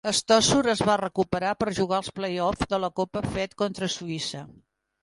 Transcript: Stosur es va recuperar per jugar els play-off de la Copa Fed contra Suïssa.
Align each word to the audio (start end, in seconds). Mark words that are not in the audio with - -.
Stosur 0.19 0.61
es 0.71 0.79
va 0.87 0.95
recuperar 1.01 1.51
per 1.59 1.75
jugar 1.81 2.01
els 2.05 2.11
play-off 2.17 2.67
de 2.73 2.81
la 2.87 2.91
Copa 3.03 3.25
Fed 3.37 3.57
contra 3.65 3.93
Suïssa. 3.99 4.45